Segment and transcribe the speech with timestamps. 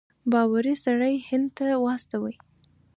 [0.31, 2.35] باوري سړی هند ته واستوي.